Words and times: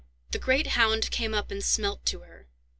The 0.31 0.39
great 0.39 0.65
hound 0.65 1.11
came 1.11 1.35
up 1.35 1.51
and 1.51 1.63
smelt 1.63 2.07
to 2.07 2.21
her. 2.21 2.47